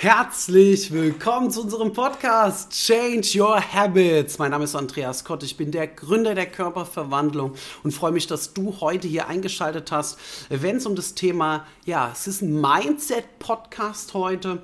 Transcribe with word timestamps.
Herzlich 0.00 0.92
willkommen 0.92 1.50
zu 1.50 1.62
unserem 1.62 1.92
Podcast 1.92 2.70
Change 2.70 3.30
Your 3.34 3.60
Habits. 3.60 4.38
Mein 4.38 4.52
Name 4.52 4.62
ist 4.62 4.76
Andreas 4.76 5.24
Kott, 5.24 5.42
ich 5.42 5.56
bin 5.56 5.72
der 5.72 5.88
Gründer 5.88 6.36
der 6.36 6.46
Körperverwandlung 6.46 7.54
und 7.82 7.90
freue 7.90 8.12
mich, 8.12 8.28
dass 8.28 8.54
du 8.54 8.76
heute 8.80 9.08
hier 9.08 9.26
eingeschaltet 9.26 9.90
hast, 9.90 10.16
wenn 10.50 10.76
es 10.76 10.86
um 10.86 10.94
das 10.94 11.14
Thema, 11.14 11.66
ja, 11.84 12.12
es 12.12 12.28
ist 12.28 12.42
ein 12.42 12.60
Mindset-Podcast 12.60 14.14
heute 14.14 14.62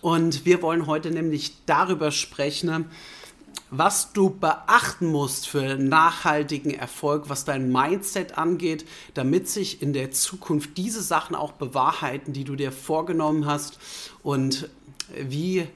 und 0.00 0.46
wir 0.46 0.62
wollen 0.62 0.86
heute 0.86 1.10
nämlich 1.10 1.52
darüber 1.66 2.10
sprechen, 2.10 2.88
was 3.70 4.12
du 4.12 4.30
beachten 4.30 5.06
musst 5.06 5.48
für 5.48 5.76
nachhaltigen 5.76 6.72
Erfolg, 6.72 7.28
was 7.28 7.44
dein 7.44 7.70
Mindset 7.70 8.38
angeht, 8.38 8.86
damit 9.14 9.48
sich 9.48 9.82
in 9.82 9.92
der 9.92 10.10
Zukunft 10.10 10.76
diese 10.76 11.02
Sachen 11.02 11.34
auch 11.34 11.52
bewahrheiten, 11.52 12.32
die 12.32 12.44
du 12.44 12.56
dir 12.56 12.72
vorgenommen 12.72 13.46
hast 13.46 13.78
und 14.22 14.68
wie 15.16 15.66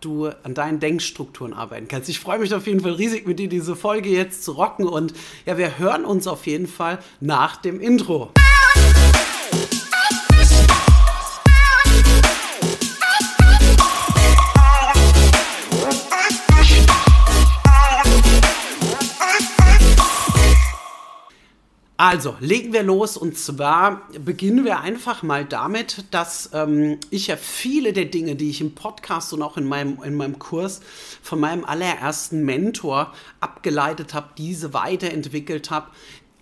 du 0.00 0.28
an 0.42 0.54
deinen 0.54 0.80
Denkstrukturen 0.80 1.52
arbeiten 1.52 1.88
kannst. 1.88 2.08
Ich 2.08 2.20
freue 2.20 2.38
mich 2.38 2.54
auf 2.54 2.66
jeden 2.66 2.80
Fall 2.80 2.92
riesig, 2.92 3.26
mit 3.26 3.38
dir 3.38 3.48
diese 3.48 3.74
Folge 3.74 4.10
jetzt 4.10 4.44
zu 4.44 4.52
rocken 4.52 4.86
und 4.86 5.12
ja, 5.44 5.58
wir 5.58 5.78
hören 5.78 6.04
uns 6.04 6.26
auf 6.26 6.46
jeden 6.46 6.68
Fall 6.68 6.98
nach 7.20 7.56
dem 7.56 7.80
Intro. 7.80 8.30
Also, 22.10 22.36
legen 22.40 22.72
wir 22.72 22.82
los 22.82 23.18
und 23.18 23.36
zwar 23.36 24.08
beginnen 24.24 24.64
wir 24.64 24.80
einfach 24.80 25.22
mal 25.22 25.44
damit, 25.44 26.06
dass 26.10 26.48
ähm, 26.54 26.98
ich 27.10 27.26
ja 27.26 27.36
viele 27.36 27.92
der 27.92 28.06
Dinge, 28.06 28.34
die 28.34 28.48
ich 28.48 28.62
im 28.62 28.74
Podcast 28.74 29.34
und 29.34 29.42
auch 29.42 29.58
in 29.58 29.66
meinem, 29.66 30.02
in 30.02 30.14
meinem 30.14 30.38
Kurs 30.38 30.80
von 31.22 31.38
meinem 31.38 31.66
allerersten 31.66 32.46
Mentor 32.46 33.12
abgeleitet 33.40 34.14
habe, 34.14 34.28
diese 34.38 34.72
weiterentwickelt 34.72 35.70
habe. 35.70 35.88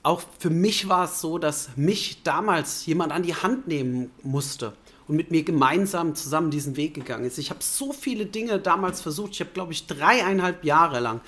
Auch 0.05 0.23
für 0.39 0.51
mich 0.51 0.89
war 0.89 1.07
es 1.07 1.21
so, 1.21 1.37
dass 1.37 1.71
mich 1.75 2.23
damals 2.23 2.87
jemand 2.87 3.11
an 3.11 3.25
die 3.25 3.35
Hand 3.35 3.67
nehmen 3.67 4.13
musste 4.23 4.73
und 5.09 5.17
mit 5.17 5.31
mir 5.31 5.43
gemeinsam 5.43 6.15
zusammen 6.15 6.51
diesen 6.51 6.77
Weg 6.77 6.95
gegangen 6.95 7.25
ist. 7.25 7.39
Ich 7.39 7.51
habe 7.51 7.63
so 7.63 7.93
viele 7.93 8.27
Dinge 8.27 8.59
damals 8.59 9.01
versucht. 9.01 9.33
Ich 9.33 9.41
habe, 9.41 9.51
glaube 9.53 9.73
ich, 9.73 9.87
dreieinhalb 9.87 10.65
Jahre 10.65 11.01
lang 11.01 11.21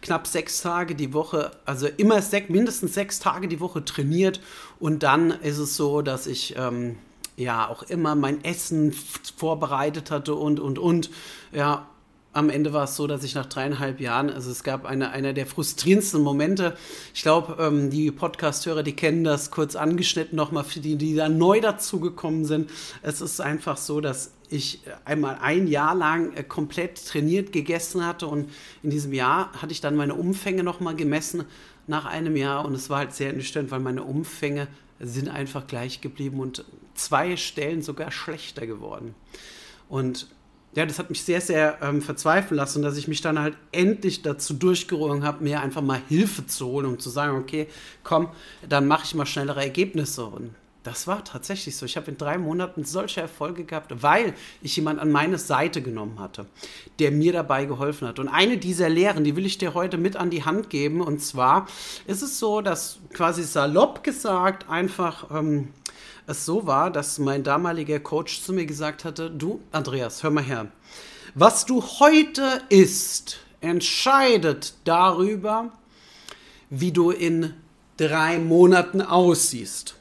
knapp 0.00 0.26
sechs 0.26 0.60
Tage 0.60 0.94
die 0.94 1.12
Woche, 1.12 1.50
also 1.64 1.88
immer 1.88 2.22
sech, 2.22 2.48
mindestens 2.48 2.94
sechs 2.94 3.18
Tage 3.18 3.48
die 3.48 3.60
Woche 3.60 3.84
trainiert. 3.84 4.40
Und 4.78 5.02
dann 5.02 5.30
ist 5.30 5.58
es 5.58 5.76
so, 5.76 6.02
dass 6.02 6.26
ich 6.26 6.54
ähm, 6.56 6.96
ja 7.36 7.68
auch 7.68 7.82
immer 7.82 8.14
mein 8.14 8.44
Essen 8.44 8.94
vorbereitet 9.36 10.10
hatte 10.10 10.34
und, 10.34 10.60
und, 10.60 10.78
und. 10.78 11.10
Ja, 11.52 11.88
am 12.36 12.50
Ende 12.50 12.74
war 12.74 12.84
es 12.84 12.96
so, 12.96 13.06
dass 13.06 13.24
ich 13.24 13.34
nach 13.34 13.46
dreieinhalb 13.46 13.98
Jahren, 13.98 14.28
also 14.28 14.50
es 14.50 14.62
gab 14.62 14.84
eine, 14.84 15.10
einer 15.10 15.32
der 15.32 15.46
frustrierendsten 15.46 16.22
Momente. 16.22 16.76
Ich 17.14 17.22
glaube, 17.22 17.56
ähm, 17.58 17.88
die 17.88 18.10
Podcast-Hörer, 18.10 18.82
die 18.82 18.94
kennen 18.94 19.24
das 19.24 19.50
kurz 19.50 19.74
angeschnitten 19.74 20.36
nochmal 20.36 20.64
für 20.64 20.80
die, 20.80 20.96
die 20.96 21.14
da 21.14 21.30
neu 21.30 21.62
dazugekommen 21.62 22.44
sind. 22.44 22.70
Es 23.00 23.22
ist 23.22 23.40
einfach 23.40 23.78
so, 23.78 24.02
dass 24.02 24.32
ich 24.50 24.82
einmal 25.06 25.38
ein 25.40 25.66
Jahr 25.66 25.94
lang 25.94 26.34
äh, 26.34 26.44
komplett 26.44 27.06
trainiert 27.06 27.52
gegessen 27.52 28.04
hatte 28.04 28.26
und 28.26 28.50
in 28.82 28.90
diesem 28.90 29.14
Jahr 29.14 29.50
hatte 29.54 29.72
ich 29.72 29.80
dann 29.80 29.96
meine 29.96 30.14
Umfänge 30.14 30.62
nochmal 30.62 30.94
gemessen 30.94 31.44
nach 31.86 32.04
einem 32.04 32.36
Jahr 32.36 32.66
und 32.66 32.74
es 32.74 32.90
war 32.90 32.98
halt 32.98 33.14
sehr 33.14 33.28
ernüchternd, 33.28 33.70
weil 33.70 33.80
meine 33.80 34.02
Umfänge 34.02 34.68
sind 35.00 35.30
einfach 35.30 35.66
gleich 35.66 36.02
geblieben 36.02 36.40
und 36.40 36.66
zwei 36.94 37.38
Stellen 37.38 37.80
sogar 37.80 38.10
schlechter 38.10 38.66
geworden. 38.66 39.14
Und 39.88 40.28
ja, 40.76 40.84
das 40.84 40.98
hat 40.98 41.08
mich 41.08 41.24
sehr, 41.24 41.40
sehr 41.40 41.78
ähm, 41.80 42.02
verzweifeln 42.02 42.56
lassen, 42.56 42.82
dass 42.82 42.98
ich 42.98 43.08
mich 43.08 43.22
dann 43.22 43.38
halt 43.38 43.56
endlich 43.72 44.20
dazu 44.20 44.52
durchgerungen 44.52 45.24
habe, 45.24 45.42
mir 45.42 45.62
einfach 45.62 45.80
mal 45.80 46.00
Hilfe 46.06 46.46
zu 46.46 46.66
holen, 46.66 46.86
um 46.86 46.98
zu 46.98 47.08
sagen, 47.08 47.38
okay, 47.38 47.66
komm, 48.04 48.28
dann 48.68 48.86
mache 48.86 49.04
ich 49.04 49.14
mal 49.14 49.24
schnellere 49.24 49.62
Ergebnisse. 49.62 50.26
Und 50.26 50.54
das 50.82 51.06
war 51.06 51.24
tatsächlich 51.24 51.76
so. 51.76 51.86
Ich 51.86 51.96
habe 51.96 52.10
in 52.10 52.18
drei 52.18 52.36
Monaten 52.36 52.84
solche 52.84 53.22
Erfolge 53.22 53.64
gehabt, 53.64 54.02
weil 54.02 54.34
ich 54.60 54.76
jemanden 54.76 55.00
an 55.00 55.10
meine 55.10 55.38
Seite 55.38 55.80
genommen 55.80 56.20
hatte, 56.20 56.44
der 56.98 57.10
mir 57.10 57.32
dabei 57.32 57.64
geholfen 57.64 58.06
hat. 58.06 58.18
Und 58.18 58.28
eine 58.28 58.58
dieser 58.58 58.90
Lehren, 58.90 59.24
die 59.24 59.34
will 59.34 59.46
ich 59.46 59.56
dir 59.56 59.72
heute 59.72 59.96
mit 59.96 60.14
an 60.14 60.28
die 60.28 60.44
Hand 60.44 60.68
geben. 60.68 61.00
Und 61.00 61.22
zwar 61.22 61.66
ist 62.06 62.20
es 62.20 62.38
so, 62.38 62.60
dass 62.60 62.98
quasi 63.14 63.44
salopp 63.44 64.04
gesagt 64.04 64.68
einfach 64.68 65.30
ähm, 65.30 65.68
es 66.26 66.44
so 66.44 66.66
war, 66.66 66.90
dass 66.90 67.18
mein 67.18 67.42
damaliger 67.42 68.00
Coach 68.00 68.42
zu 68.42 68.52
mir 68.52 68.66
gesagt 68.66 69.04
hatte, 69.04 69.30
du 69.30 69.60
Andreas, 69.72 70.22
hör 70.22 70.30
mal 70.30 70.44
her, 70.44 70.66
was 71.34 71.66
du 71.66 71.82
heute 71.82 72.62
isst, 72.68 73.38
entscheidet 73.60 74.74
darüber, 74.84 75.72
wie 76.70 76.92
du 76.92 77.10
in 77.10 77.54
drei 77.96 78.38
Monaten 78.38 79.02
aussiehst. 79.02 79.96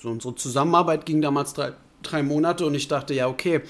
So 0.00 0.10
unsere 0.10 0.34
Zusammenarbeit 0.34 1.06
ging 1.06 1.22
damals 1.22 1.54
drei, 1.54 1.72
drei 2.02 2.22
Monate 2.22 2.66
und 2.66 2.74
ich 2.74 2.88
dachte, 2.88 3.14
ja, 3.14 3.28
okay, 3.28 3.62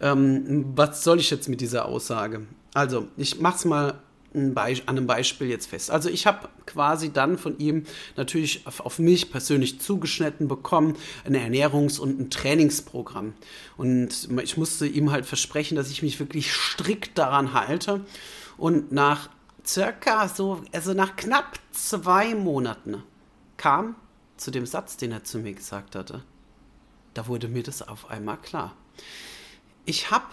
ähm, 0.00 0.72
was 0.74 1.04
soll 1.04 1.20
ich 1.20 1.30
jetzt 1.30 1.48
mit 1.48 1.60
dieser 1.60 1.86
Aussage? 1.86 2.46
Also, 2.74 3.08
ich 3.16 3.40
mach's 3.40 3.64
mal 3.64 4.00
an 4.34 4.82
einem 4.86 5.06
Beispiel 5.06 5.48
jetzt 5.48 5.66
fest. 5.66 5.90
Also 5.90 6.08
ich 6.08 6.26
habe 6.26 6.48
quasi 6.66 7.12
dann 7.12 7.38
von 7.38 7.58
ihm 7.58 7.84
natürlich 8.16 8.66
auf, 8.66 8.80
auf, 8.80 8.98
mich 8.98 9.30
persönlich 9.30 9.80
zugeschnitten 9.80 10.48
bekommen, 10.48 10.96
ein 11.24 11.34
Ernährungs- 11.34 12.00
und 12.00 12.18
ein 12.18 12.30
Trainingsprogramm. 12.30 13.34
Und 13.76 14.28
ich 14.42 14.56
musste 14.56 14.86
ihm 14.86 15.10
halt 15.10 15.26
versprechen, 15.26 15.76
dass 15.76 15.90
ich 15.90 16.02
mich 16.02 16.18
wirklich 16.18 16.52
strikt 16.52 17.18
daran 17.18 17.52
halte. 17.52 18.04
Und 18.56 18.92
nach 18.92 19.28
circa 19.66 20.28
so, 20.28 20.62
also 20.72 20.94
nach 20.94 21.16
knapp 21.16 21.58
zwei 21.72 22.34
Monaten 22.34 23.02
kam 23.56 23.96
zu 24.36 24.50
dem 24.50 24.66
Satz, 24.66 24.96
den 24.96 25.12
er 25.12 25.24
zu 25.24 25.38
mir 25.38 25.52
gesagt 25.52 25.94
hatte, 25.94 26.22
da 27.14 27.26
wurde 27.26 27.48
mir 27.48 27.62
das 27.62 27.86
auf 27.86 28.10
einmal 28.10 28.38
klar. 28.38 28.74
Ich 29.84 30.10
habe 30.10 30.26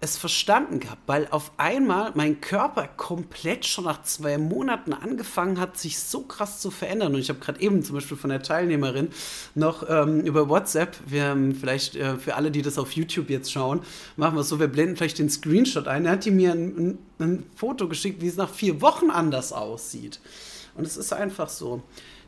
es 0.00 0.18
verstanden 0.18 0.78
gehabt, 0.78 1.02
weil 1.06 1.26
auf 1.30 1.52
einmal 1.56 2.12
mein 2.14 2.40
Körper 2.42 2.86
komplett 2.86 3.64
schon 3.64 3.84
nach 3.84 4.02
zwei 4.02 4.36
Monaten 4.36 4.92
angefangen 4.92 5.58
hat, 5.58 5.78
sich 5.78 5.98
so 5.98 6.20
krass 6.20 6.60
zu 6.60 6.70
verändern. 6.70 7.14
Und 7.14 7.20
ich 7.20 7.30
habe 7.30 7.38
gerade 7.38 7.60
eben 7.60 7.82
zum 7.82 7.94
Beispiel 7.94 8.16
von 8.16 8.28
der 8.28 8.42
Teilnehmerin 8.42 9.08
noch 9.54 9.88
ähm, 9.88 10.20
über 10.20 10.50
WhatsApp, 10.50 10.98
wir 11.06 11.24
haben 11.24 11.54
vielleicht 11.54 11.96
äh, 11.96 12.16
für 12.16 12.34
alle, 12.34 12.50
die 12.50 12.60
das 12.60 12.76
auf 12.76 12.92
YouTube 12.92 13.30
jetzt 13.30 13.50
schauen, 13.50 13.80
machen 14.16 14.34
wir 14.34 14.42
es 14.42 14.50
so, 14.50 14.60
wir 14.60 14.68
blenden 14.68 14.96
vielleicht 14.96 15.18
den 15.18 15.30
Screenshot 15.30 15.88
ein. 15.88 16.04
Da 16.04 16.10
hat 16.10 16.26
die 16.26 16.30
mir 16.30 16.52
ein, 16.52 16.76
ein, 16.76 16.98
ein 17.18 17.46
Foto 17.56 17.88
geschickt, 17.88 18.20
wie 18.20 18.28
es 18.28 18.36
nach 18.36 18.50
vier 18.50 18.82
Wochen 18.82 19.10
anders 19.10 19.52
aussieht. 19.52 20.20
Und 20.74 20.86
es 20.86 20.98
ist 20.98 21.14
einfach 21.14 21.48
so. 21.48 21.82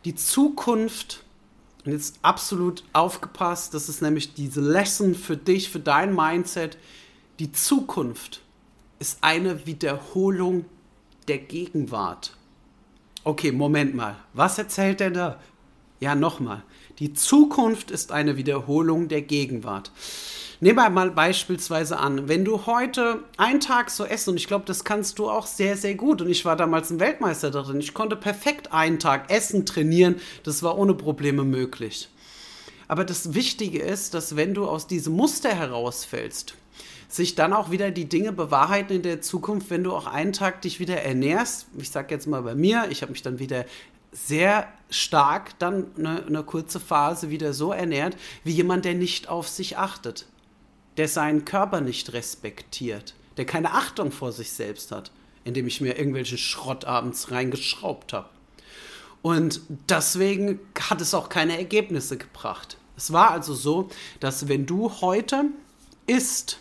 Die 0.07 0.15
Zukunft 0.15 1.23
und 1.85 1.93
jetzt 1.93 2.19
absolut 2.23 2.83
aufgepasst, 2.93 3.75
das 3.75 3.89
ist 3.89 4.03
nämlich 4.03 4.35
diese 4.35 4.61
Lesson 4.61 5.15
für 5.15 5.37
dich, 5.37 5.71
für 5.71 5.81
dein 5.81 6.15
Mindset 6.15 6.77
die 7.39 7.53
Zukunft 7.53 8.41
ist 8.99 9.19
eine 9.21 9.65
Wiederholung 9.65 10.65
der 11.29 11.39
Gegenwart. 11.39 12.35
Okay, 13.23 13.53
Moment 13.53 13.95
mal. 13.95 14.17
Was 14.33 14.59
erzählt 14.59 15.01
er 15.01 15.11
da? 15.11 15.41
Ja, 16.01 16.15
nochmal. 16.15 16.63
Die 16.99 17.13
Zukunft 17.13 17.93
ist 17.93 18.11
eine 18.11 18.37
Wiederholung 18.37 19.07
der 19.07 19.23
Gegenwart. 19.23 19.93
Nehmen 20.61 20.79
wir 20.79 20.91
mal 20.91 21.13
beispielsweise 21.13 21.99
an, 21.99 22.27
wenn 22.27 22.45
du 22.45 22.67
heute 22.67 23.23
einen 23.37 23.61
Tag 23.61 23.91
so 23.91 24.05
essen, 24.05 24.31
und 24.31 24.37
ich 24.39 24.49
glaube, 24.49 24.65
das 24.65 24.83
kannst 24.83 25.21
du 25.21 25.31
auch 25.31 25.47
sehr, 25.47 25.77
sehr 25.77 25.95
gut, 25.95 26.21
und 26.21 26.29
ich 26.29 26.45
war 26.45 26.57
damals 26.57 26.91
ein 26.91 26.99
Weltmeister 26.99 27.53
darin, 27.53 27.79
ich 27.79 27.95
konnte 27.95 28.17
perfekt 28.17 28.73
einen 28.73 28.99
Tag 28.99 29.31
essen, 29.31 29.65
trainieren, 29.65 30.17
das 30.43 30.65
war 30.65 30.77
ohne 30.77 30.95
Probleme 30.95 31.45
möglich. 31.45 32.09
Aber 32.89 33.05
das 33.05 33.35
Wichtige 33.35 33.81
ist, 33.81 34.15
dass 34.15 34.35
wenn 34.35 34.55
du 34.55 34.67
aus 34.67 34.89
diesem 34.89 35.15
Muster 35.15 35.51
herausfällst, 35.51 36.55
sich 37.09 37.35
dann 37.35 37.55
auch 37.55 37.71
wieder 37.71 37.91
die 37.91 38.09
Dinge 38.09 38.33
bewahrheiten 38.33 38.97
in 38.97 39.03
der 39.03 39.23
Zukunft, 39.23 39.71
wenn 39.71 39.83
du 39.83 39.95
auch 39.95 40.07
einen 40.07 40.35
Tag 40.35 40.61
dich 40.63 40.79
wieder 40.79 41.03
ernährst. 41.03 41.67
Ich 41.79 41.91
sage 41.91 42.15
jetzt 42.15 42.27
mal 42.27 42.43
bei 42.43 42.55
mir, 42.55 42.89
ich 42.91 43.01
habe 43.01 43.13
mich 43.13 43.23
dann 43.23 43.39
wieder 43.39 43.65
sehr 44.13 44.69
stark 44.91 45.59
dann 45.59 45.87
eine, 45.97 46.25
eine 46.27 46.43
kurze 46.43 46.81
Phase 46.81 47.31
wieder 47.31 47.55
so 47.55 47.73
ernährt, 47.73 48.17
wie 48.45 48.53
jemand, 48.53 48.85
der 48.85 48.95
nicht 48.95 49.29
auf 49.29 49.49
sich 49.49 49.79
achtet, 49.79 50.27
der 50.97 51.09
seinen 51.09 51.45
Körper 51.45 51.81
nicht 51.81 52.13
respektiert, 52.13 53.15
der 53.37 53.47
keine 53.47 53.73
Achtung 53.73 54.13
vor 54.13 54.33
sich 54.33 54.53
selbst 54.53 54.93
hat, 54.93 55.11
indem 55.45 55.67
ich 55.67 55.81
mir 55.81 55.97
irgendwelchen 55.97 56.39
Schrott 56.39 56.85
abends 56.85 57.31
reingeschraubt 57.31 58.13
habe. 58.13 58.29
Und 59.23 59.61
deswegen 59.89 60.61
hat 60.79 61.01
es 61.01 61.15
auch 61.15 61.29
keine 61.29 61.59
Ergebnisse 61.59 62.17
gebracht. 62.17 62.77
Es 62.97 63.13
war 63.13 63.31
also 63.31 63.55
so, 63.55 63.89
dass 64.21 64.49
wenn 64.49 64.67
du 64.67 64.91
heute 65.01 65.47
isst, 66.07 66.59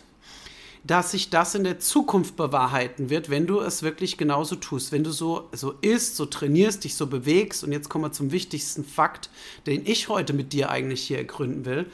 dass 0.88 1.10
sich 1.10 1.28
das 1.28 1.54
in 1.54 1.64
der 1.64 1.78
Zukunft 1.78 2.36
bewahrheiten 2.36 3.10
wird, 3.10 3.28
wenn 3.28 3.46
du 3.46 3.60
es 3.60 3.82
wirklich 3.82 4.16
genauso 4.16 4.56
tust. 4.56 4.90
Wenn 4.90 5.04
du 5.04 5.10
so, 5.10 5.46
so 5.52 5.72
isst, 5.82 6.16
so 6.16 6.24
trainierst, 6.24 6.82
dich 6.82 6.94
so 6.94 7.06
bewegst. 7.06 7.62
Und 7.62 7.72
jetzt 7.72 7.90
kommen 7.90 8.04
wir 8.04 8.12
zum 8.12 8.32
wichtigsten 8.32 8.84
Fakt, 8.84 9.28
den 9.66 9.84
ich 9.84 10.08
heute 10.08 10.32
mit 10.32 10.54
dir 10.54 10.70
eigentlich 10.70 11.02
hier 11.02 11.18
ergründen 11.18 11.66
will. 11.66 11.86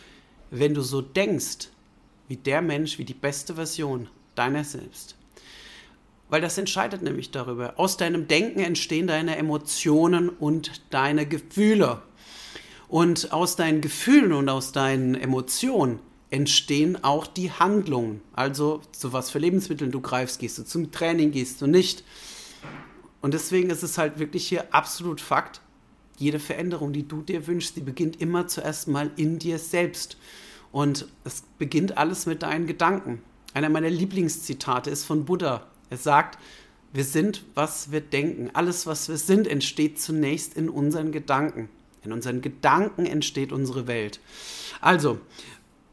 Wenn 0.52 0.74
du 0.74 0.82
so 0.82 1.02
denkst, 1.02 1.70
wie 2.28 2.36
der 2.36 2.62
Mensch, 2.62 2.96
wie 2.98 3.04
die 3.04 3.14
beste 3.14 3.56
Version 3.56 4.06
deiner 4.36 4.62
selbst. 4.62 5.16
Weil 6.28 6.40
das 6.40 6.56
entscheidet 6.56 7.02
nämlich 7.02 7.32
darüber. 7.32 7.74
Aus 7.76 7.96
deinem 7.96 8.28
Denken 8.28 8.60
entstehen 8.60 9.08
deine 9.08 9.36
Emotionen 9.36 10.28
und 10.28 10.70
deine 10.90 11.26
Gefühle. 11.26 12.00
Und 12.86 13.32
aus 13.32 13.56
deinen 13.56 13.80
Gefühlen 13.80 14.32
und 14.32 14.48
aus 14.48 14.70
deinen 14.70 15.16
Emotionen 15.16 15.98
entstehen 16.34 17.04
auch 17.04 17.28
die 17.28 17.52
Handlungen. 17.52 18.20
Also 18.32 18.82
zu 18.90 19.12
was 19.12 19.30
für 19.30 19.38
Lebensmitteln 19.38 19.92
du 19.92 20.00
greifst, 20.00 20.40
gehst 20.40 20.58
du 20.58 20.64
zum 20.64 20.90
Training, 20.90 21.30
gehst 21.30 21.62
du 21.62 21.68
nicht. 21.68 22.02
Und 23.20 23.34
deswegen 23.34 23.70
ist 23.70 23.84
es 23.84 23.98
halt 23.98 24.18
wirklich 24.18 24.48
hier 24.48 24.74
absolut 24.74 25.20
Fakt, 25.20 25.60
jede 26.18 26.40
Veränderung, 26.40 26.92
die 26.92 27.06
du 27.06 27.22
dir 27.22 27.46
wünschst, 27.46 27.76
die 27.76 27.82
beginnt 27.82 28.20
immer 28.20 28.48
zuerst 28.48 28.88
mal 28.88 29.12
in 29.14 29.38
dir 29.38 29.60
selbst. 29.60 30.16
Und 30.72 31.06
es 31.22 31.44
beginnt 31.56 31.98
alles 31.98 32.26
mit 32.26 32.42
deinen 32.42 32.66
Gedanken. 32.66 33.22
Einer 33.52 33.68
meiner 33.68 33.90
Lieblingszitate 33.90 34.90
ist 34.90 35.04
von 35.04 35.26
Buddha. 35.26 35.64
Er 35.90 35.98
sagt, 35.98 36.36
wir 36.92 37.04
sind, 37.04 37.44
was 37.54 37.92
wir 37.92 38.00
denken. 38.00 38.50
Alles, 38.54 38.88
was 38.88 39.08
wir 39.08 39.18
sind, 39.18 39.46
entsteht 39.46 40.00
zunächst 40.00 40.54
in 40.54 40.68
unseren 40.68 41.12
Gedanken. 41.12 41.68
In 42.02 42.12
unseren 42.12 42.40
Gedanken 42.40 43.06
entsteht 43.06 43.52
unsere 43.52 43.86
Welt. 43.86 44.18
Also, 44.80 45.20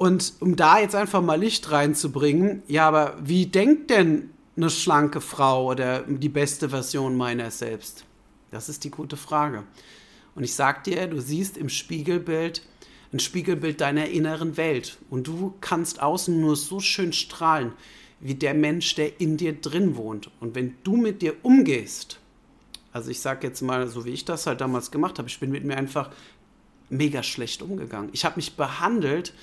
und 0.02 0.34
um 0.40 0.56
da 0.56 0.80
jetzt 0.80 0.96
einfach 0.96 1.22
mal 1.22 1.40
Licht 1.40 1.70
reinzubringen, 1.70 2.64
ja, 2.68 2.88
aber 2.88 3.20
wie 3.22 3.46
denkt 3.46 3.92
denn 3.92 4.32
eine 4.58 4.72
schlanke 4.72 5.22
Frau 5.22 5.68
oder 5.70 6.00
die 6.02 6.28
beste 6.28 6.70
Version 6.70 7.16
meiner 7.16 7.52
selbst? 7.52 8.04
Das 8.50 8.68
ist 8.68 8.84
die 8.84 8.90
gute 8.90 9.16
Frage. 9.16 9.62
Und 10.34 10.44
ich 10.44 10.56
sag 10.56 10.86
dir, 10.86 11.06
du 11.06 11.22
siehst 11.22 11.56
im 11.56 11.70
Spiegelbild 11.70 12.64
ein 13.14 13.20
Spiegelbild 13.20 13.80
deiner 13.80 14.10
inneren 14.10 14.58
Welt. 14.58 14.98
Und 15.12 15.28
du 15.28 15.54
kannst 15.62 16.02
außen 16.02 16.42
nur 16.42 16.56
so 16.56 16.80
schön 16.80 17.14
strahlen, 17.14 17.74
wie 18.20 18.34
der 18.34 18.56
Mensch, 18.56 18.96
der 18.96 19.22
in 19.22 19.38
dir 19.38 19.54
drin 19.54 19.96
wohnt. 19.98 20.32
Und 20.40 20.56
wenn 20.56 20.78
du 20.84 20.98
mit 20.98 21.22
dir 21.22 21.36
umgehst, 21.44 22.18
also 22.92 23.12
ich 23.12 23.20
sage 23.20 23.46
jetzt 23.46 23.62
mal, 23.62 23.88
so 23.88 24.04
wie 24.04 24.14
ich 24.14 24.26
das 24.26 24.48
halt 24.48 24.62
damals 24.62 24.90
gemacht 24.90 25.20
habe, 25.20 25.30
ich 25.30 25.40
bin 25.40 25.52
mit 25.52 25.64
mir 25.64 25.78
einfach 25.78 26.10
mega 26.90 27.22
schlecht 27.22 27.62
umgegangen. 27.62 28.10
Ich 28.14 28.26
habe 28.26 28.38
mich 28.38 28.56
behandelt, 28.56 29.36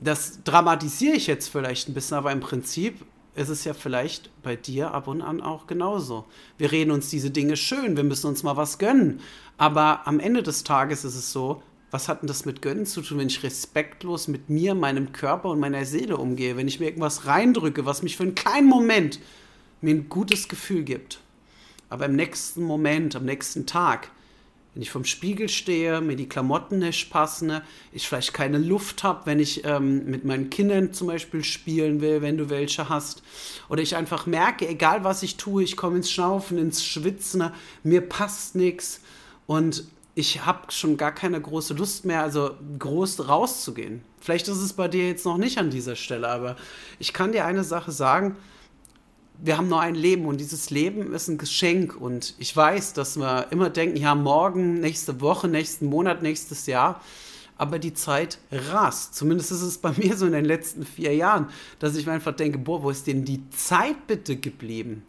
das 0.00 0.42
dramatisiere 0.44 1.16
ich 1.16 1.26
jetzt 1.26 1.48
vielleicht 1.48 1.88
ein 1.88 1.94
bisschen, 1.94 2.16
aber 2.16 2.32
im 2.32 2.40
Prinzip 2.40 3.04
ist 3.34 3.48
es 3.48 3.64
ja 3.64 3.74
vielleicht 3.74 4.30
bei 4.42 4.56
dir 4.56 4.92
ab 4.92 5.08
und 5.08 5.20
an 5.22 5.40
auch 5.40 5.66
genauso. 5.66 6.24
Wir 6.58 6.72
reden 6.72 6.90
uns 6.90 7.10
diese 7.10 7.30
Dinge 7.30 7.56
schön, 7.56 7.96
wir 7.96 8.04
müssen 8.04 8.26
uns 8.28 8.42
mal 8.42 8.56
was 8.56 8.78
gönnen. 8.78 9.20
Aber 9.58 10.06
am 10.06 10.20
Ende 10.20 10.42
des 10.42 10.64
Tages 10.64 11.04
ist 11.04 11.16
es 11.16 11.32
so, 11.32 11.62
was 11.90 12.08
hat 12.08 12.22
denn 12.22 12.26
das 12.26 12.44
mit 12.44 12.62
Gönnen 12.62 12.86
zu 12.86 13.00
tun, 13.02 13.18
wenn 13.18 13.28
ich 13.28 13.42
respektlos 13.42 14.26
mit 14.28 14.50
mir, 14.50 14.74
meinem 14.74 15.12
Körper 15.12 15.50
und 15.50 15.60
meiner 15.60 15.84
Seele 15.84 16.16
umgehe, 16.16 16.56
wenn 16.56 16.68
ich 16.68 16.80
mir 16.80 16.86
irgendwas 16.86 17.26
reindrücke, 17.26 17.86
was 17.86 18.02
mich 18.02 18.16
für 18.16 18.24
einen 18.24 18.34
kleinen 18.34 18.68
Moment 18.68 19.20
mir 19.80 19.94
ein 19.94 20.08
gutes 20.08 20.48
Gefühl 20.48 20.82
gibt. 20.82 21.20
Aber 21.88 22.06
im 22.06 22.16
nächsten 22.16 22.62
Moment, 22.62 23.14
am 23.14 23.24
nächsten 23.24 23.66
Tag, 23.66 24.10
wenn 24.76 24.82
ich 24.82 24.90
vom 24.90 25.06
Spiegel 25.06 25.48
stehe, 25.48 26.02
mir 26.02 26.16
die 26.16 26.28
Klamotten 26.28 26.80
nicht 26.80 27.08
passen, 27.08 27.62
ich 27.92 28.06
vielleicht 28.06 28.34
keine 28.34 28.58
Luft 28.58 29.04
habe, 29.04 29.24
wenn 29.24 29.40
ich 29.40 29.64
ähm, 29.64 30.04
mit 30.04 30.26
meinen 30.26 30.50
Kindern 30.50 30.92
zum 30.92 31.06
Beispiel 31.06 31.42
spielen 31.44 32.02
will, 32.02 32.20
wenn 32.20 32.36
du 32.36 32.50
welche 32.50 32.90
hast, 32.90 33.22
oder 33.70 33.80
ich 33.80 33.96
einfach 33.96 34.26
merke, 34.26 34.68
egal 34.68 35.02
was 35.02 35.22
ich 35.22 35.38
tue, 35.38 35.64
ich 35.64 35.78
komme 35.78 35.96
ins 35.96 36.12
Schnaufen, 36.12 36.58
ins 36.58 36.84
Schwitzen, 36.84 37.50
mir 37.84 38.02
passt 38.02 38.54
nichts 38.54 39.00
und 39.46 39.84
ich 40.14 40.44
habe 40.44 40.70
schon 40.70 40.98
gar 40.98 41.12
keine 41.12 41.40
große 41.40 41.72
Lust 41.72 42.04
mehr, 42.04 42.20
also 42.20 42.50
groß 42.78 43.28
rauszugehen. 43.28 44.02
Vielleicht 44.20 44.46
ist 44.46 44.58
es 44.58 44.74
bei 44.74 44.88
dir 44.88 45.08
jetzt 45.08 45.24
noch 45.24 45.38
nicht 45.38 45.56
an 45.56 45.70
dieser 45.70 45.96
Stelle, 45.96 46.28
aber 46.28 46.56
ich 46.98 47.14
kann 47.14 47.32
dir 47.32 47.46
eine 47.46 47.64
Sache 47.64 47.92
sagen. 47.92 48.36
Wir 49.38 49.58
haben 49.58 49.68
nur 49.68 49.80
ein 49.80 49.94
Leben 49.94 50.26
und 50.26 50.38
dieses 50.40 50.70
Leben 50.70 51.12
ist 51.12 51.28
ein 51.28 51.38
Geschenk. 51.38 51.96
Und 52.00 52.34
ich 52.38 52.56
weiß, 52.56 52.92
dass 52.94 53.16
wir 53.16 53.48
immer 53.50 53.70
denken, 53.70 53.96
ja, 53.96 54.14
morgen, 54.14 54.80
nächste 54.80 55.20
Woche, 55.20 55.48
nächsten 55.48 55.86
Monat, 55.86 56.22
nächstes 56.22 56.66
Jahr. 56.66 57.00
Aber 57.58 57.78
die 57.78 57.94
Zeit 57.94 58.38
rast. 58.50 59.14
Zumindest 59.14 59.50
ist 59.52 59.62
es 59.62 59.78
bei 59.78 59.92
mir 59.92 60.16
so 60.16 60.26
in 60.26 60.32
den 60.32 60.44
letzten 60.44 60.84
vier 60.84 61.14
Jahren, 61.14 61.48
dass 61.78 61.96
ich 61.96 62.06
mir 62.06 62.12
einfach 62.12 62.36
denke, 62.36 62.58
boah, 62.58 62.82
wo 62.82 62.90
ist 62.90 63.06
denn 63.06 63.24
die 63.24 63.48
Zeit 63.50 64.06
bitte 64.06 64.36
geblieben? 64.36 65.02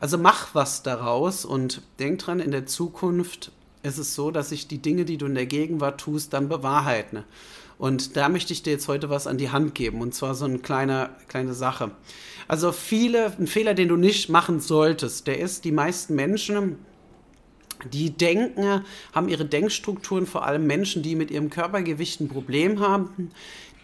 Also 0.00 0.18
mach 0.18 0.54
was 0.54 0.82
daraus 0.82 1.44
und 1.44 1.82
denk 1.98 2.20
dran, 2.20 2.40
in 2.40 2.50
der 2.50 2.66
Zukunft 2.66 3.52
ist 3.82 3.98
es 3.98 4.14
so, 4.14 4.30
dass 4.30 4.50
sich 4.50 4.68
die 4.68 4.78
Dinge, 4.78 5.04
die 5.04 5.16
du 5.16 5.26
in 5.26 5.34
der 5.34 5.46
Gegenwart 5.46 6.00
tust, 6.00 6.32
dann 6.32 6.48
bewahrheiten. 6.48 7.24
Und 7.78 8.16
da 8.16 8.28
möchte 8.28 8.52
ich 8.52 8.62
dir 8.62 8.72
jetzt 8.72 8.88
heute 8.88 9.08
was 9.08 9.26
an 9.26 9.38
die 9.38 9.50
Hand 9.50 9.74
geben, 9.74 10.00
und 10.00 10.14
zwar 10.14 10.34
so 10.34 10.44
eine 10.44 10.58
kleine, 10.58 11.10
kleine 11.28 11.54
Sache. 11.54 11.92
Also 12.48 12.72
viele, 12.72 13.32
ein 13.38 13.46
Fehler, 13.46 13.74
den 13.74 13.88
du 13.88 13.96
nicht 13.96 14.28
machen 14.28 14.60
solltest, 14.60 15.26
der 15.26 15.38
ist, 15.38 15.64
die 15.64 15.72
meisten 15.72 16.16
Menschen, 16.16 16.78
die 17.92 18.10
denken, 18.10 18.84
haben 19.12 19.28
ihre 19.28 19.44
Denkstrukturen, 19.44 20.26
vor 20.26 20.44
allem 20.44 20.66
Menschen, 20.66 21.02
die 21.02 21.14
mit 21.14 21.30
ihrem 21.30 21.50
Körpergewicht 21.50 22.20
ein 22.20 22.28
Problem 22.28 22.80
haben, 22.80 23.30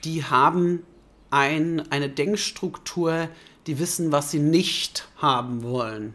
die 0.03 0.25
haben 0.25 0.83
ein, 1.31 1.85
eine 1.91 2.09
Denkstruktur, 2.09 3.29
die 3.69 3.79
wissen, 3.79 4.11
was 4.11 4.33
sie 4.33 4.41
nicht 4.41 5.09
haben 5.19 5.63
wollen. 5.63 6.15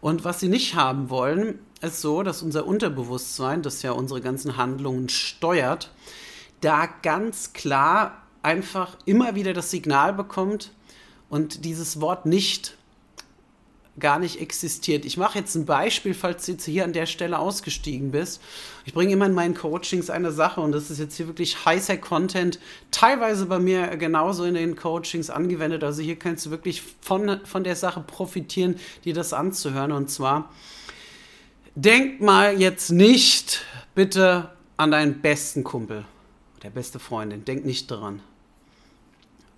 Und 0.00 0.24
was 0.24 0.40
sie 0.40 0.48
nicht 0.48 0.74
haben 0.74 1.10
wollen, 1.10 1.58
ist 1.80 2.00
so, 2.00 2.22
dass 2.22 2.42
unser 2.42 2.66
Unterbewusstsein, 2.66 3.62
das 3.62 3.82
ja 3.82 3.92
unsere 3.92 4.20
ganzen 4.20 4.56
Handlungen 4.56 5.08
steuert, 5.08 5.90
da 6.62 6.88
ganz 7.02 7.52
klar 7.52 8.22
einfach 8.42 8.96
immer 9.04 9.34
wieder 9.34 9.52
das 9.52 9.70
Signal 9.70 10.12
bekommt 10.12 10.72
und 11.28 11.64
dieses 11.64 12.00
Wort 12.00 12.26
nicht 12.26 12.76
gar 14.00 14.18
nicht 14.18 14.40
existiert. 14.40 15.04
Ich 15.04 15.18
mache 15.18 15.38
jetzt 15.38 15.54
ein 15.54 15.66
Beispiel, 15.66 16.14
falls 16.14 16.46
du 16.46 16.52
jetzt 16.52 16.64
hier 16.64 16.84
an 16.84 16.94
der 16.94 17.04
Stelle 17.04 17.38
ausgestiegen 17.38 18.10
bist. 18.10 18.40
Ich 18.86 18.94
bringe 18.94 19.12
immer 19.12 19.26
in 19.26 19.34
meinen 19.34 19.54
Coachings 19.54 20.08
eine 20.08 20.32
Sache 20.32 20.62
und 20.62 20.72
das 20.72 20.90
ist 20.90 20.98
jetzt 20.98 21.16
hier 21.16 21.26
wirklich 21.26 21.66
heißer 21.66 21.98
Content, 21.98 22.58
teilweise 22.90 23.44
bei 23.44 23.58
mir 23.58 23.88
genauso 23.98 24.44
in 24.44 24.54
den 24.54 24.76
Coachings 24.76 25.28
angewendet. 25.28 25.84
Also 25.84 26.00
hier 26.00 26.16
kannst 26.16 26.46
du 26.46 26.50
wirklich 26.50 26.82
von, 27.02 27.40
von 27.44 27.64
der 27.64 27.76
Sache 27.76 28.00
profitieren, 28.00 28.76
dir 29.04 29.12
das 29.12 29.34
anzuhören. 29.34 29.92
Und 29.92 30.10
zwar, 30.10 30.48
Denk 31.74 32.20
mal 32.20 32.60
jetzt 32.60 32.90
nicht 32.90 33.64
bitte 33.94 34.50
an 34.76 34.90
deinen 34.90 35.22
besten 35.22 35.64
Kumpel, 35.64 36.04
der 36.62 36.70
beste 36.70 36.98
Freundin. 36.98 37.44
Denk 37.44 37.64
nicht 37.64 37.90
daran. 37.90 38.20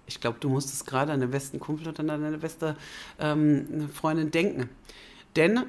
Ich 0.07 0.21
glaube, 0.21 0.39
du 0.41 0.49
musstest 0.49 0.87
gerade 0.87 1.13
an 1.13 1.21
den 1.21 1.31
besten 1.31 1.59
Kumpel 1.59 1.89
oder 1.89 2.01
an 2.01 2.09
deine 2.09 2.39
beste 2.39 2.77
ähm, 3.19 3.89
Freundin 3.93 4.31
denken. 4.31 4.69
Denn 5.37 5.65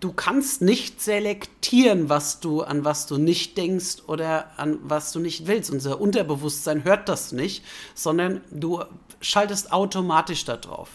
du 0.00 0.12
kannst 0.12 0.62
nicht 0.62 1.00
selektieren, 1.00 2.08
was 2.08 2.40
du 2.40 2.62
an 2.62 2.84
was 2.84 3.06
du 3.06 3.18
nicht 3.18 3.56
denkst 3.56 4.02
oder 4.06 4.50
an 4.56 4.78
was 4.82 5.12
du 5.12 5.20
nicht 5.20 5.46
willst. 5.46 5.70
Unser 5.70 6.00
Unterbewusstsein 6.00 6.84
hört 6.84 7.08
das 7.08 7.32
nicht, 7.32 7.64
sondern 7.94 8.40
du 8.50 8.82
schaltest 9.20 9.72
automatisch 9.72 10.44
darauf. 10.44 10.90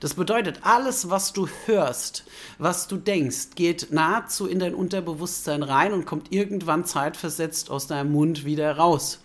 Das 0.00 0.14
bedeutet, 0.14 0.60
alles, 0.62 1.08
was 1.08 1.32
du 1.32 1.48
hörst, 1.66 2.24
was 2.58 2.86
du 2.86 2.96
denkst, 2.96 3.50
geht 3.54 3.92
nahezu 3.92 4.46
in 4.46 4.58
dein 4.58 4.74
Unterbewusstsein 4.74 5.62
rein 5.62 5.92
und 5.92 6.04
kommt 6.04 6.32
irgendwann 6.32 6.84
zeitversetzt 6.84 7.70
aus 7.70 7.86
deinem 7.86 8.12
Mund 8.12 8.44
wieder 8.44 8.76
raus. 8.76 9.20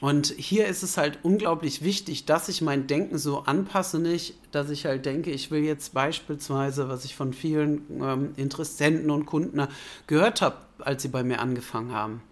Und 0.00 0.32
hier 0.36 0.66
ist 0.66 0.84
es 0.84 0.96
halt 0.96 1.18
unglaublich 1.24 1.82
wichtig, 1.82 2.24
dass 2.24 2.48
ich 2.48 2.62
mein 2.62 2.86
Denken 2.86 3.18
so 3.18 3.40
anpasse, 3.40 3.98
nicht, 3.98 4.34
dass 4.52 4.70
ich 4.70 4.86
halt 4.86 5.04
denke, 5.06 5.30
ich 5.30 5.50
will 5.50 5.64
jetzt 5.64 5.92
beispielsweise, 5.92 6.88
was 6.88 7.04
ich 7.04 7.16
von 7.16 7.32
vielen 7.32 7.82
ähm, 8.00 8.32
Interessenten 8.36 9.10
und 9.10 9.26
Kunden 9.26 9.66
gehört 10.06 10.40
habe, 10.40 10.58
als 10.78 11.02
sie 11.02 11.08
bei 11.08 11.24
mir 11.24 11.40
angefangen 11.40 11.92
haben. 11.92 12.22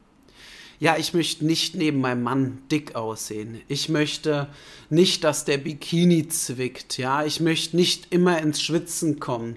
Ja, 0.78 0.96
ich 0.96 1.14
möchte 1.14 1.44
nicht 1.44 1.74
neben 1.74 2.00
meinem 2.00 2.22
Mann 2.22 2.58
dick 2.70 2.94
aussehen. 2.94 3.62
Ich 3.66 3.88
möchte 3.88 4.48
nicht, 4.90 5.24
dass 5.24 5.46
der 5.46 5.56
Bikini 5.58 6.28
zwickt. 6.28 6.98
Ja, 6.98 7.24
ich 7.24 7.40
möchte 7.40 7.76
nicht 7.76 8.12
immer 8.12 8.40
ins 8.42 8.62
Schwitzen 8.62 9.18
kommen. 9.18 9.56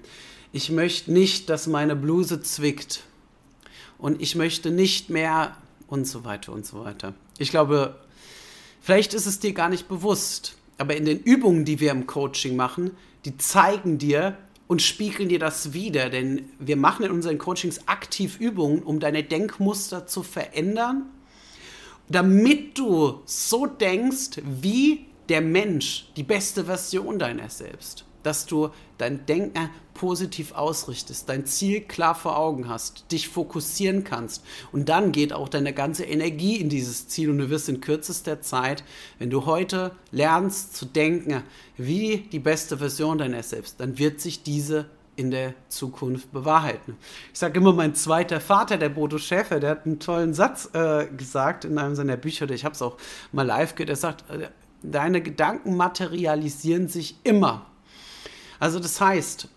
Ich 0.52 0.70
möchte 0.70 1.12
nicht, 1.12 1.50
dass 1.50 1.66
meine 1.66 1.94
Bluse 1.94 2.42
zwickt. 2.42 3.04
Und 3.98 4.22
ich 4.22 4.34
möchte 4.34 4.70
nicht 4.70 5.10
mehr 5.10 5.56
und 5.88 6.06
so 6.06 6.24
weiter 6.24 6.52
und 6.52 6.64
so 6.64 6.82
weiter. 6.82 7.14
Ich 7.40 7.50
glaube, 7.50 7.96
vielleicht 8.82 9.14
ist 9.14 9.24
es 9.24 9.40
dir 9.40 9.54
gar 9.54 9.70
nicht 9.70 9.88
bewusst, 9.88 10.56
aber 10.76 10.94
in 10.94 11.06
den 11.06 11.18
Übungen, 11.20 11.64
die 11.64 11.80
wir 11.80 11.90
im 11.90 12.06
Coaching 12.06 12.54
machen, 12.54 12.90
die 13.24 13.38
zeigen 13.38 13.96
dir 13.96 14.36
und 14.66 14.82
spiegeln 14.82 15.30
dir 15.30 15.38
das 15.38 15.72
wieder, 15.72 16.10
denn 16.10 16.50
wir 16.58 16.76
machen 16.76 17.06
in 17.06 17.10
unseren 17.10 17.38
Coachings 17.38 17.88
aktiv 17.88 18.38
Übungen, 18.38 18.82
um 18.82 19.00
deine 19.00 19.24
Denkmuster 19.24 20.06
zu 20.06 20.22
verändern, 20.22 21.06
damit 22.10 22.76
du 22.76 23.22
so 23.24 23.64
denkst 23.64 24.42
wie 24.44 25.06
der 25.30 25.40
Mensch, 25.40 26.10
die 26.16 26.24
beste 26.24 26.66
Version 26.66 27.18
deiner 27.18 27.48
selbst. 27.48 28.04
Dass 28.22 28.46
du 28.46 28.70
dein 28.98 29.26
Denken 29.26 29.70
positiv 29.94 30.52
ausrichtest, 30.52 31.28
dein 31.28 31.46
Ziel 31.46 31.82
klar 31.82 32.14
vor 32.14 32.38
Augen 32.38 32.68
hast, 32.68 33.12
dich 33.12 33.28
fokussieren 33.28 34.04
kannst. 34.04 34.42
Und 34.72 34.88
dann 34.88 35.12
geht 35.12 35.32
auch 35.32 35.48
deine 35.48 35.72
ganze 35.72 36.04
Energie 36.04 36.56
in 36.56 36.68
dieses 36.68 37.08
Ziel 37.08 37.30
und 37.30 37.38
du 37.38 37.50
wirst 37.50 37.68
in 37.68 37.80
kürzester 37.80 38.40
Zeit, 38.40 38.84
wenn 39.18 39.30
du 39.30 39.46
heute 39.46 39.92
lernst 40.10 40.74
zu 40.74 40.86
denken, 40.86 41.42
wie 41.76 42.28
die 42.32 42.38
beste 42.38 42.78
Version 42.78 43.18
deiner 43.18 43.42
selbst, 43.42 43.80
dann 43.80 43.98
wird 43.98 44.20
sich 44.20 44.42
diese 44.42 44.86
in 45.16 45.30
der 45.30 45.52
Zukunft 45.68 46.32
bewahrheiten. 46.32 46.96
Ich 47.32 47.38
sage 47.38 47.60
immer, 47.60 47.74
mein 47.74 47.94
zweiter 47.94 48.40
Vater, 48.40 48.78
der 48.78 48.88
Bodo 48.88 49.18
Schäfer, 49.18 49.60
der 49.60 49.70
hat 49.70 49.84
einen 49.84 50.00
tollen 50.00 50.32
Satz 50.32 50.70
äh, 50.72 51.08
gesagt 51.14 51.66
in 51.66 51.76
einem 51.76 51.94
seiner 51.94 52.16
Bücher, 52.16 52.48
ich 52.50 52.64
habe 52.64 52.74
es 52.74 52.80
auch 52.80 52.96
mal 53.32 53.46
live 53.46 53.74
gehört, 53.74 53.90
er 53.90 53.96
sagt, 53.96 54.30
äh, 54.30 54.48
deine 54.82 55.20
Gedanken 55.20 55.76
materialisieren 55.76 56.88
sich 56.88 57.16
immer. 57.22 57.69
Also 58.60 58.78
das 58.78 59.00
heißt, 59.00 59.48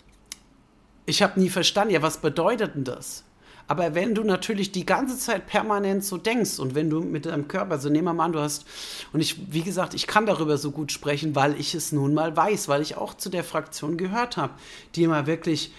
ich 1.05 1.22
habe 1.22 1.39
nie 1.39 1.50
verstanden, 1.50 1.93
ja, 1.93 2.01
was 2.01 2.17
bedeutet 2.17 2.74
denn 2.74 2.86
das? 2.86 3.24
Aber 3.67 3.95
wenn 3.95 4.13
du 4.13 4.24
natürlich 4.24 4.72
die 4.72 4.86
ganze 4.86 5.17
Zeit 5.17 5.48
permanent 5.48 6.03
so 6.03 6.17
denkst 6.17 6.60
und 6.60 6.75
wenn 6.75 6.89
du 6.89 7.01
mit 7.01 7.25
deinem 7.25 7.48
Körper, 7.48 7.79
so 7.79 7.89
nehmen 7.89 8.05
wir 8.05 8.13
mal 8.13 8.25
an, 8.25 8.33
du 8.33 8.39
hast, 8.39 8.65
und 9.13 9.22
ich, 9.22 9.53
wie 9.53 9.62
gesagt, 9.62 9.93
ich 9.93 10.07
kann 10.07 10.25
darüber 10.25 10.57
so 10.57 10.72
gut 10.72 10.91
sprechen, 10.91 11.36
weil 11.36 11.60
ich 11.60 11.74
es 11.74 11.91
nun 11.91 12.13
mal 12.13 12.36
weiß, 12.36 12.67
weil 12.67 12.81
ich 12.81 12.98
auch 12.98 13.13
zu 13.13 13.29
der 13.29 13.43
Fraktion 13.43 13.98
gehört 13.98 14.36
habe, 14.36 14.53
die 14.95 15.03
immer 15.03 15.27
wirklich 15.27 15.74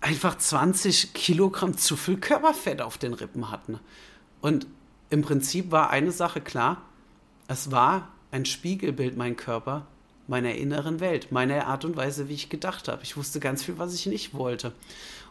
einfach 0.00 0.38
20 0.38 1.12
Kilogramm 1.12 1.76
zu 1.76 1.96
viel 1.96 2.16
Körperfett 2.16 2.80
auf 2.80 2.96
den 2.96 3.12
Rippen 3.12 3.50
hatten. 3.50 3.78
Und 4.40 4.66
im 5.10 5.22
Prinzip 5.22 5.70
war 5.70 5.90
eine 5.90 6.12
Sache 6.12 6.40
klar, 6.40 6.82
es 7.48 7.70
war 7.70 8.08
ein 8.30 8.46
Spiegelbild, 8.46 9.16
mein 9.16 9.36
Körper, 9.36 9.86
meiner 10.30 10.54
inneren 10.54 11.00
Welt, 11.00 11.32
meiner 11.32 11.66
Art 11.66 11.84
und 11.84 11.96
Weise, 11.96 12.28
wie 12.28 12.34
ich 12.34 12.48
gedacht 12.48 12.88
habe. 12.88 13.02
Ich 13.02 13.16
wusste 13.16 13.40
ganz 13.40 13.64
viel, 13.64 13.78
was 13.78 13.94
ich 13.94 14.06
nicht 14.06 14.32
wollte. 14.32 14.72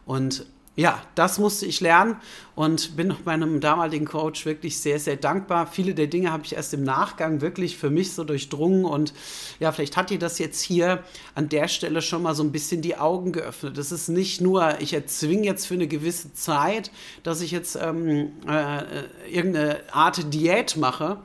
Und 0.06 0.46
ja, 0.75 1.01
das 1.15 1.39
musste 1.39 1.65
ich 1.65 1.82
lernen 1.82 2.18
und 2.56 2.96
bin 2.96 3.13
meinem 3.25 3.60
damaligen 3.60 4.06
Coach 4.06 4.46
wirklich 4.46 4.77
sehr, 4.77 5.00
sehr 5.00 5.15
dankbar. 5.15 5.68
Viele 5.68 5.94
der 5.94 6.08
Dinge 6.08 6.32
habe 6.32 6.44
ich 6.46 6.56
erst 6.56 6.74
im 6.74 6.84
Nachgang 6.84 7.41
wirklich 7.41 7.77
für 7.77 7.89
mich 7.89 8.13
so 8.13 8.24
durchdrungen 8.24 8.86
und 8.86 9.13
ja, 9.60 9.72
vielleicht 9.72 9.98
hat 9.98 10.10
dir 10.10 10.20
das 10.20 10.38
jetzt 10.38 10.62
hier 10.62 11.03
an 11.36 11.50
der 11.50 11.68
Stelle 11.68 12.01
schon 12.01 12.22
mal 12.22 12.36
so 12.36 12.44
ein 12.44 12.51
bisschen 12.51 12.82
die 12.82 12.98
Augen 12.98 13.32
geöffnet. 13.32 13.77
Es 13.77 13.91
ist 13.91 14.10
nicht 14.10 14.41
nur, 14.41 14.79
ich 14.79 14.94
erzwinge 14.94 15.46
jetzt 15.46 15.65
für 15.65 15.74
eine 15.74 15.88
gewisse 15.88 16.34
Zeit, 16.34 16.91
dass 17.24 17.41
ich 17.41 17.51
jetzt 17.51 17.77
ähm, 17.82 18.32
äh, 18.48 18.84
irgendeine 19.29 19.82
Art 19.91 20.34
Diät 20.34 20.77
mache 20.77 21.20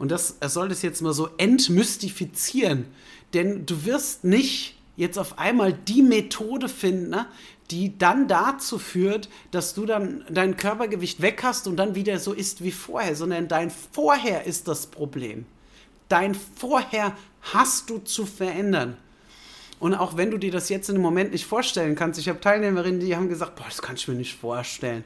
und 0.00 0.10
das 0.10 0.36
soll 0.46 0.70
das 0.70 0.80
jetzt 0.80 1.02
mal 1.02 1.12
so 1.12 1.28
entmystifizieren, 1.36 2.86
denn 3.34 3.66
du 3.66 3.84
wirst 3.84 4.24
nicht 4.24 4.76
jetzt 4.96 5.18
auf 5.18 5.38
einmal 5.38 5.72
die 5.72 6.02
Methode 6.02 6.68
finden, 6.68 7.10
ne, 7.10 7.26
die 7.70 7.96
dann 7.96 8.26
dazu 8.28 8.78
führt, 8.78 9.28
dass 9.50 9.74
du 9.74 9.86
dann 9.86 10.24
dein 10.28 10.56
Körpergewicht 10.56 11.22
weg 11.22 11.42
hast 11.42 11.66
und 11.66 11.76
dann 11.76 11.94
wieder 11.94 12.18
so 12.18 12.32
ist 12.32 12.64
wie 12.64 12.72
vorher, 12.72 13.14
sondern 13.14 13.48
dein 13.48 13.70
Vorher 13.70 14.44
ist 14.44 14.68
das 14.68 14.88
Problem. 14.88 15.46
Dein 16.08 16.34
Vorher 16.34 17.16
hast 17.40 17.88
du 17.88 17.98
zu 17.98 18.26
verändern. 18.26 18.96
Und 19.78 19.94
auch 19.94 20.16
wenn 20.16 20.30
du 20.30 20.36
dir 20.36 20.50
das 20.50 20.68
jetzt 20.68 20.88
in 20.88 20.96
dem 20.96 21.02
Moment 21.02 21.32
nicht 21.32 21.46
vorstellen 21.46 21.94
kannst, 21.94 22.20
ich 22.20 22.28
habe 22.28 22.40
Teilnehmerinnen, 22.40 23.00
die 23.00 23.16
haben 23.16 23.28
gesagt, 23.28 23.56
boah, 23.56 23.64
das 23.66 23.80
kann 23.80 23.96
ich 23.96 24.06
mir 24.08 24.14
nicht 24.14 24.34
vorstellen. 24.34 25.04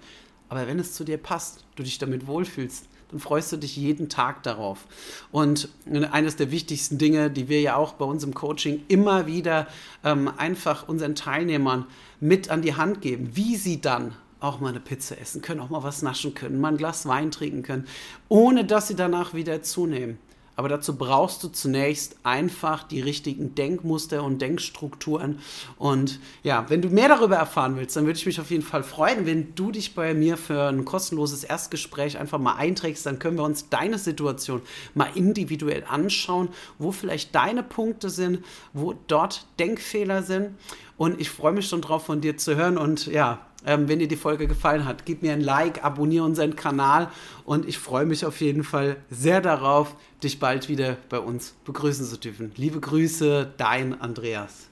Aber 0.48 0.66
wenn 0.66 0.78
es 0.78 0.94
zu 0.94 1.04
dir 1.04 1.18
passt, 1.18 1.64
du 1.76 1.82
dich 1.82 1.98
damit 1.98 2.26
wohlfühlst, 2.26 2.86
dann 3.10 3.20
freust 3.20 3.52
du 3.52 3.56
dich 3.56 3.76
jeden 3.76 4.08
Tag 4.08 4.42
darauf. 4.42 4.86
Und 5.30 5.68
eines 6.10 6.36
der 6.36 6.50
wichtigsten 6.50 6.98
Dinge, 6.98 7.30
die 7.30 7.48
wir 7.48 7.60
ja 7.60 7.76
auch 7.76 7.94
bei 7.94 8.04
uns 8.04 8.24
im 8.24 8.34
Coaching 8.34 8.82
immer 8.88 9.26
wieder 9.26 9.66
ähm, 10.02 10.30
einfach 10.36 10.88
unseren 10.88 11.14
Teilnehmern 11.14 11.86
mit 12.20 12.50
an 12.50 12.62
die 12.62 12.74
Hand 12.74 13.00
geben, 13.00 13.30
wie 13.34 13.56
sie 13.56 13.80
dann 13.80 14.14
auch 14.40 14.60
mal 14.60 14.68
eine 14.68 14.80
Pizza 14.80 15.18
essen 15.18 15.42
können, 15.42 15.60
auch 15.60 15.70
mal 15.70 15.82
was 15.82 16.02
naschen 16.02 16.34
können, 16.34 16.60
mal 16.60 16.68
ein 16.68 16.76
Glas 16.76 17.06
Wein 17.06 17.30
trinken 17.30 17.62
können, 17.62 17.86
ohne 18.28 18.64
dass 18.64 18.88
sie 18.88 18.94
danach 18.94 19.32
wieder 19.34 19.62
zunehmen. 19.62 20.18
Aber 20.56 20.68
dazu 20.68 20.96
brauchst 20.96 21.42
du 21.42 21.48
zunächst 21.48 22.16
einfach 22.22 22.84
die 22.84 23.00
richtigen 23.00 23.54
Denkmuster 23.54 24.22
und 24.22 24.40
Denkstrukturen. 24.40 25.40
Und 25.78 26.20
ja, 26.42 26.64
wenn 26.68 26.80
du 26.80 26.88
mehr 26.88 27.08
darüber 27.08 27.36
erfahren 27.36 27.76
willst, 27.76 27.96
dann 27.96 28.06
würde 28.06 28.18
ich 28.18 28.26
mich 28.26 28.40
auf 28.40 28.50
jeden 28.50 28.62
Fall 28.62 28.82
freuen, 28.82 29.26
wenn 29.26 29.54
du 29.54 29.72
dich 29.72 29.94
bei 29.94 30.14
mir 30.14 30.36
für 30.36 30.68
ein 30.68 30.84
kostenloses 30.84 31.44
Erstgespräch 31.44 32.18
einfach 32.18 32.38
mal 32.38 32.54
einträgst. 32.54 33.04
Dann 33.06 33.18
können 33.18 33.36
wir 33.36 33.44
uns 33.44 33.68
deine 33.68 33.98
Situation 33.98 34.62
mal 34.94 35.08
individuell 35.14 35.84
anschauen, 35.88 36.48
wo 36.78 36.92
vielleicht 36.92 37.34
deine 37.34 37.62
Punkte 37.62 38.10
sind, 38.10 38.44
wo 38.72 38.94
dort 39.08 39.46
Denkfehler 39.58 40.22
sind. 40.22 40.54
Und 40.96 41.20
ich 41.20 41.30
freue 41.30 41.52
mich 41.52 41.66
schon 41.66 41.80
drauf, 41.80 42.04
von 42.04 42.20
dir 42.20 42.36
zu 42.36 42.54
hören. 42.54 42.78
Und 42.78 43.06
ja, 43.06 43.40
ähm, 43.66 43.88
wenn 43.88 43.98
dir 43.98 44.08
die 44.08 44.16
Folge 44.16 44.46
gefallen 44.46 44.84
hat, 44.84 45.04
gib 45.06 45.22
mir 45.22 45.32
ein 45.32 45.40
Like, 45.40 45.84
abonniere 45.84 46.24
unseren 46.24 46.56
Kanal 46.56 47.10
und 47.44 47.66
ich 47.66 47.78
freue 47.78 48.06
mich 48.06 48.24
auf 48.26 48.40
jeden 48.40 48.64
Fall 48.64 48.96
sehr 49.10 49.40
darauf, 49.40 49.96
dich 50.22 50.38
bald 50.38 50.68
wieder 50.68 50.96
bei 51.08 51.18
uns 51.18 51.54
begrüßen 51.64 52.06
zu 52.06 52.18
dürfen. 52.18 52.52
Liebe 52.56 52.80
Grüße, 52.80 53.52
dein 53.56 54.00
Andreas. 54.00 54.68